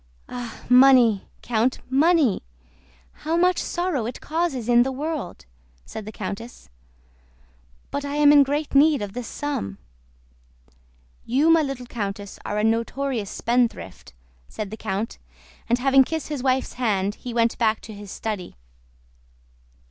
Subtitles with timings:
[0.27, 2.41] "Ah, money, Count, money!
[3.21, 5.45] How much sorrow it causes in the world,"
[5.85, 6.69] said the countess.
[7.91, 9.77] "But I am in great need of this sum."
[11.23, 14.13] "You, my little countess, are a notorious spendthrift,"
[14.49, 15.19] said the count,
[15.69, 18.55] and having kissed his wife's hand he went back to his study.